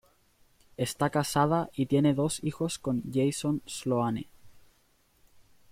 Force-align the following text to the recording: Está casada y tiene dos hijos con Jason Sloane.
Está 0.77 1.11
casada 1.11 1.69
y 1.75 1.85
tiene 1.85 2.15
dos 2.15 2.43
hijos 2.43 2.79
con 2.79 3.03
Jason 3.13 3.61
Sloane. 3.67 4.27